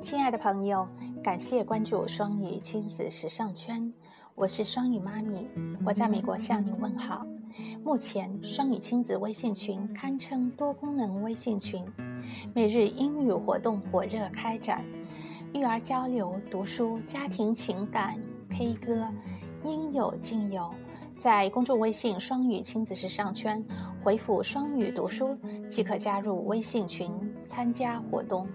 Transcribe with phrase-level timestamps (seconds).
[0.00, 0.88] 亲爱的朋友，
[1.22, 3.92] 感谢关注双语亲子时尚圈，
[4.34, 5.46] 我是双语妈咪，
[5.84, 7.26] 我在美国向你问好。
[7.84, 11.84] 目前，双语亲子微信群堪称多功能微信群，
[12.54, 14.84] 每日英语活动火热开展，
[15.52, 18.18] 育儿交流、读书、家庭情感、
[18.50, 19.06] K 歌，
[19.64, 20.72] 应有尽有。
[21.20, 23.62] 在公众微信“双语亲子时尚圈”
[24.02, 25.36] 回复“双语读书”
[25.68, 27.12] 即可加入微信群
[27.44, 28.48] 参加活动。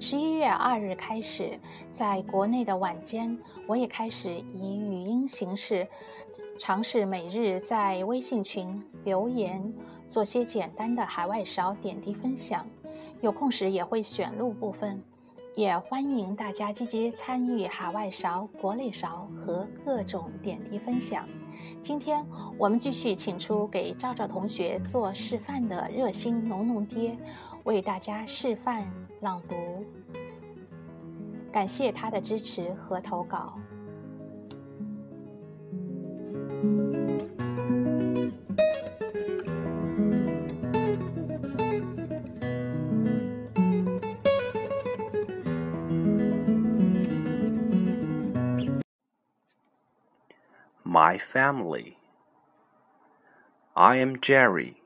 [0.00, 1.58] 十一月二日开始，
[1.90, 5.88] 在国内的晚间，我也开始以语音形式
[6.56, 9.74] 尝试每日在微信群留言，
[10.08, 12.64] 做些简单的海外勺点滴分享。
[13.22, 15.02] 有空时也会选录部分，
[15.56, 21.28] 也欢迎大家积极参与海外勺、国内勺和各种点滴分享。
[21.82, 22.24] 今天
[22.58, 27.16] 我们继续请出给赵赵同学做示范的热心农农爹，
[27.64, 29.54] 为大家示范朗读。
[31.52, 33.54] 感谢他的支持和投稿。
[50.94, 51.98] My family.
[53.74, 54.76] I am Jerry.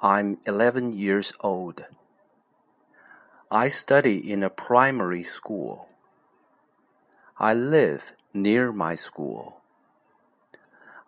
[0.00, 1.84] I'm 11 years old.
[3.50, 5.90] I study in a primary school.
[7.36, 9.60] I live near my school.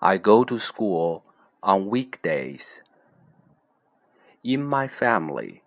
[0.03, 1.25] I go to school
[1.63, 2.83] on weekdays.
[4.45, 5.63] In my family,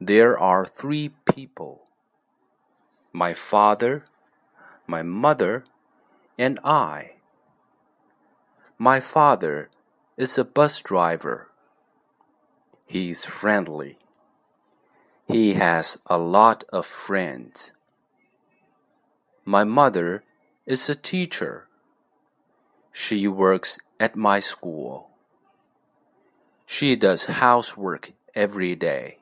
[0.00, 1.82] there are three people
[3.12, 4.06] my father,
[4.86, 5.64] my mother,
[6.38, 7.17] and I.
[8.80, 9.70] My father
[10.16, 11.48] is a bus driver.
[12.86, 13.98] He's friendly.
[15.26, 17.72] He has a lot of friends.
[19.44, 20.22] My mother
[20.64, 21.66] is a teacher.
[22.92, 25.10] She works at my school.
[26.64, 29.18] She does housework every day.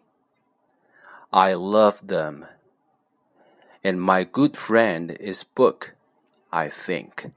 [1.33, 2.45] I love them.
[3.83, 5.95] And my good friend is Book,
[6.53, 7.31] I think.